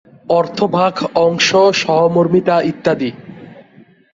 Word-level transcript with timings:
অর্থ 0.29 0.57
ভাগ, 0.71 0.93
অংশ, 1.17 1.49
সহমর্মিতা 1.73 2.55
ইত্যাদি। 2.61 3.09